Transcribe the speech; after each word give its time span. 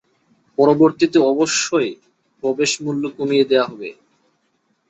পরবর্তীতে 0.57 1.17
অবশ্য 1.31 1.67
প্রবেশ 2.43 2.71
মূল্য 2.83 3.03
কমিয়ে 3.17 3.45
দেয়া 3.49 3.65
হবে। 3.71 3.89